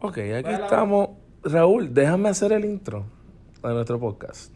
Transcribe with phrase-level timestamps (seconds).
[0.00, 1.10] Ok, aquí estamos.
[1.42, 3.04] Raúl, déjame hacer el intro
[3.62, 4.54] de nuestro podcast.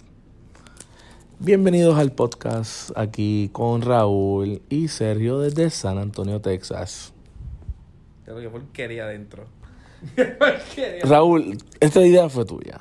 [1.39, 7.13] Bienvenidos al podcast aquí con Raúl y Sergio desde San Antonio, Texas.
[8.25, 9.45] Creo que porquería adentro.
[11.05, 12.81] Raúl, esta idea fue tuya.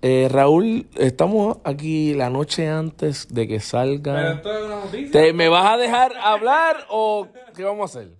[0.00, 4.32] Eh, Raúl, estamos aquí la noche antes de que Pero salga.
[4.32, 5.10] esto es una noticia.
[5.12, 8.16] ¿Te, ¿Me vas a dejar hablar o qué vamos a hacer?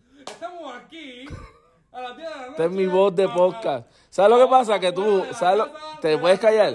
[0.84, 1.24] Aquí
[1.92, 2.50] a las 10 de la noche.
[2.50, 3.86] Esta es mi voz de podcast.
[4.10, 4.80] ¿Sabes lo que pasa?
[4.80, 5.68] Que tú, ¿sabes lo-
[6.00, 6.74] ¿te puedes callar?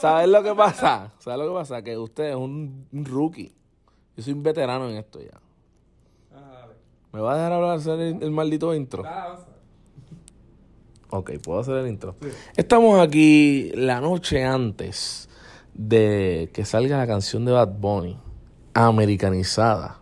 [0.00, 1.10] ¿Sabes lo que pasa?
[1.18, 1.82] ¿Sabes lo que pasa?
[1.82, 3.52] Que usted es un, un rookie.
[4.16, 5.38] Yo soy un veterano en esto ya.
[7.12, 9.02] ¿Me va a dejar hablar hacer el, el maldito intro?
[11.10, 12.16] Ok, puedo hacer el intro.
[12.56, 15.28] Estamos aquí la noche antes
[15.72, 18.18] de que salga la canción de Bad Bunny,
[18.74, 20.00] americanizada.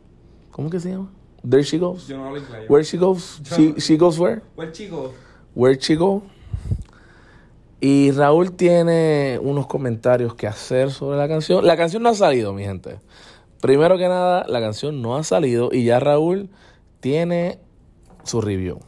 [0.51, 1.13] ¿Cómo que se llama?
[1.49, 2.07] There She Goes.
[2.09, 2.69] Yo no hablo inglés.
[2.69, 3.41] Where She Goes.
[3.55, 4.41] She, she Goes Where?
[4.55, 5.13] Pues chicos,
[5.55, 6.23] Where She Go.
[7.81, 11.67] Y Raúl tiene unos comentarios que hacer sobre la canción.
[11.67, 12.99] La canción no ha salido, mi gente.
[13.61, 16.49] Primero que nada, la canción no ha salido y ya Raúl
[17.01, 17.59] tiene
[18.25, 18.81] su review.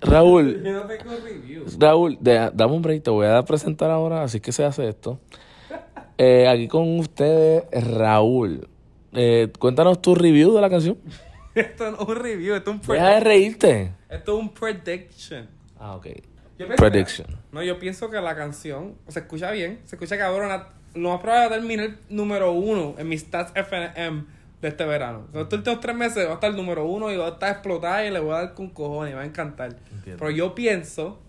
[0.00, 1.64] Raúl, yo no tengo review.
[1.78, 5.18] Raúl, de- dame un break, te voy a presentar ahora, así que se hace esto.
[6.18, 8.68] Eh, aquí con ustedes, Raúl.
[9.12, 10.98] Eh, cuéntanos tu review de la canción.
[11.60, 13.92] Esto no es un review, esto es un Deja de reírte.
[14.08, 15.48] Esto es un prediction.
[15.78, 16.06] Ah, ok.
[16.58, 17.26] Yo pienso Prediction.
[17.28, 20.68] que- no, yo pienso que la canción se escucha bien, se escucha cabrona.
[20.94, 24.24] Lo más probable es terminar número uno en mis stats FNM
[24.62, 25.26] de este verano.
[25.34, 28.06] Estos últimos tres meses va a estar el número uno y va a estar explotada
[28.06, 29.76] y le voy a dar con cojones, me va a encantar.
[29.92, 30.18] Entiendo.
[30.18, 31.20] Pero yo pienso,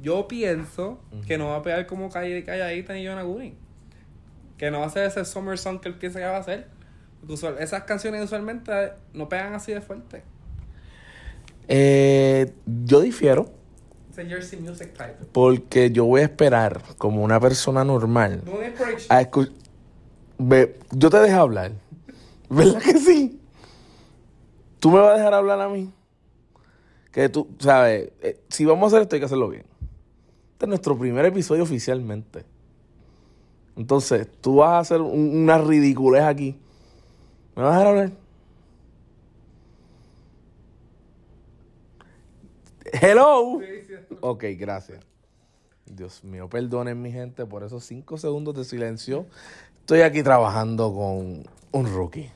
[0.00, 3.54] yo pienso que no va a pegar como Call- calladita ni Yonaguni.
[4.58, 6.68] Que no va a ser ese summer song que él piensa que va a hacer.
[7.28, 10.22] Usual- esas canciones usualmente no pegan así de fuerte.
[11.68, 12.52] Eh,
[12.84, 13.50] yo difiero.
[14.12, 15.16] Ese Jersey Music type.
[15.32, 18.42] Porque yo voy a esperar, como una persona normal,
[19.08, 19.52] a escu-
[20.38, 21.72] Ve, yo te dejo hablar.
[22.48, 23.40] ¿Verdad que sí?
[24.78, 25.90] ¿Tú me vas a dejar hablar a mí?
[27.10, 29.64] Que tú, sabes, eh, si vamos a hacer esto hay que hacerlo bien.
[30.52, 32.44] Este es nuestro primer episodio oficialmente.
[33.76, 36.58] Entonces, tú vas a hacer un- una ridiculez aquí.
[37.56, 38.12] ¿Me vas a dejar hablar?
[43.00, 43.60] Hello.
[44.20, 45.00] Ok, gracias.
[45.86, 49.24] Dios mío, perdonen mi gente por esos cinco segundos de silencio.
[49.80, 52.30] Estoy aquí trabajando con un rookie,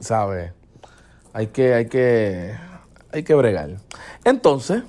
[0.00, 0.52] ¿sabes?
[1.32, 2.56] Hay que, hay que,
[3.12, 3.76] hay que bregar.
[4.24, 4.82] Entonces,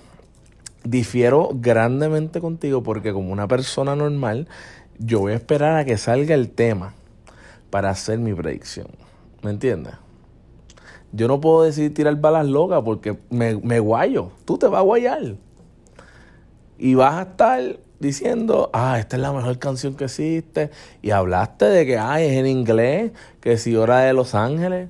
[0.84, 4.48] difiero grandemente contigo porque como una persona normal,
[4.98, 6.96] yo voy a esperar a que salga el tema
[7.70, 8.88] para hacer mi predicción.
[9.48, 9.94] ¿Me entiendes?
[11.14, 14.32] Yo no puedo decir tirar balas locas porque me, me guayo.
[14.44, 15.36] Tú te vas a guayar.
[16.78, 20.70] Y vas a estar diciendo, ah, esta es la mejor canción que existe.
[21.02, 24.90] Y hablaste de que, ay, es en inglés, que si hora de Los Ángeles.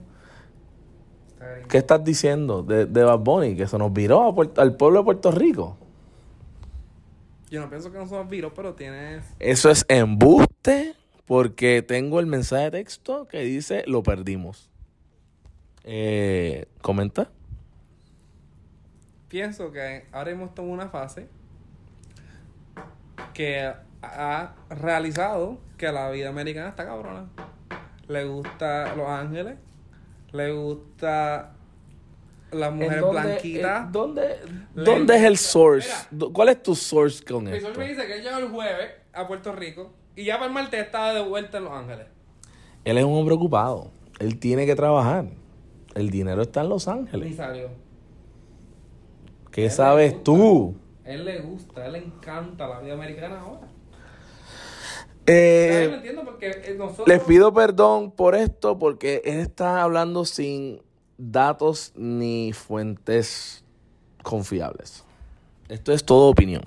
[1.69, 3.56] ¿Qué estás diciendo de, de Bad Bunny?
[3.56, 5.78] Que se nos viró Puerto- al pueblo de Puerto Rico.
[7.51, 9.23] Yo no pienso que no somos virus, pero tienes.
[9.38, 10.96] Eso es embuste
[11.28, 14.70] porque tengo el mensaje de texto que dice, lo perdimos.
[15.84, 17.30] Eh, ¿Comenta?
[19.28, 21.28] Pienso que ahora estamos en una fase
[23.34, 27.30] que ha realizado que la vida americana está cabrona.
[28.08, 29.58] Le gusta Los Ángeles,
[30.32, 31.54] le gusta
[32.52, 33.84] las mujeres blanquitas.
[33.84, 34.40] eh, ¿dónde,
[34.76, 35.90] Le- ¿Dónde es el source?
[36.12, 36.28] Mira.
[36.34, 37.68] ¿Cuál es tu source con Mi esto?
[37.68, 40.53] socio me dice que él llegó el jueves a Puerto Rico y ya para el
[40.53, 42.07] martes estaba de vuelta en Los Ángeles.
[42.83, 43.91] Él es un hombre ocupado.
[44.19, 45.25] Él tiene que trabajar.
[45.95, 47.35] El dinero está en Los Y Ángeles.
[47.38, 47.69] salió.
[49.51, 50.23] ¿Qué Él sabes gusta.
[50.25, 50.75] tú?
[51.05, 53.67] Él le gusta, él le encanta la vida americana ahora.
[55.25, 55.89] Eh, ¿Sabes?
[55.89, 56.23] ¿Me entiendo?
[56.25, 57.07] Porque eh, nosotros...
[57.07, 60.81] les pido perdón por esto porque él está hablando sin
[61.17, 63.63] datos ni fuentes
[64.23, 65.03] confiables.
[65.70, 66.63] Esto es todo opinión.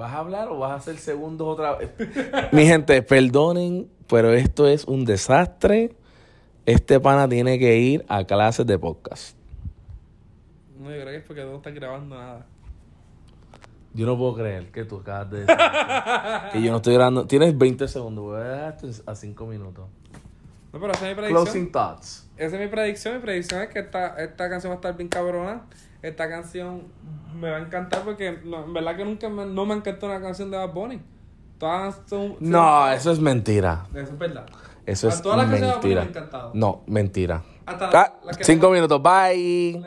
[0.00, 1.90] ¿Vas a hablar o vas a hacer segundos otra vez?
[2.52, 5.94] Mi gente, perdonen, pero esto es un desastre.
[6.64, 9.36] Este pana tiene que ir a clases de podcast.
[10.78, 12.46] No, yo creo que es porque no estás grabando nada.
[13.92, 15.56] Yo no puedo creer que tú acabas de decir
[16.52, 17.26] que yo no estoy grabando.
[17.26, 19.84] Tienes 20 segundos, voy a darte a 5 minutos.
[20.72, 21.44] No, pero esa es mi predicción.
[21.44, 22.28] Closing thoughts.
[22.36, 23.14] Esa es mi predicción.
[23.16, 25.62] Mi predicción es que esta, esta canción va a estar bien cabrona.
[26.02, 26.84] Esta canción
[27.34, 30.20] me va a encantar porque no, en verdad que nunca me, no me encantó una
[30.20, 31.00] canción de Bad Bunny.
[31.58, 32.28] Todas son...
[32.30, 33.86] son- No, eso es mentira.
[33.92, 34.46] Eso es verdad.
[34.86, 36.02] Eso es todas las canciones de Bad Bunny me mentira.
[36.02, 36.50] han encantado.
[36.54, 37.42] No, mentira.
[37.66, 39.82] Hasta Ah, las que cinco no- minutos, bye.